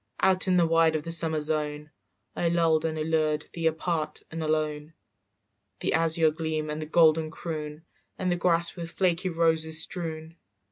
"Out 0.19 0.47
in 0.47 0.55
the 0.55 0.65
wide 0.65 0.95
of 0.95 1.03
the 1.03 1.11
summer 1.11 1.41
zone 1.41 1.91
I 2.35 2.49
lulled 2.49 2.85
and 2.85 2.97
allured 2.97 3.45
thee 3.53 3.67
apart 3.67 4.23
and 4.31 4.41
alone, 4.41 4.95
"The 5.81 5.93
azure 5.93 6.31
gleam 6.31 6.71
and 6.71 6.81
the 6.81 6.87
golden 6.87 7.29
croon 7.29 7.85
And 8.17 8.31
the 8.31 8.35
grass 8.35 8.75
with 8.75 8.87
the 8.89 8.95
flaky 8.95 9.29
roses 9.29 9.79
strewn. 9.83 10.37